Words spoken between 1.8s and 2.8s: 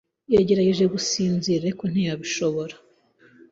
ntiyabishobora.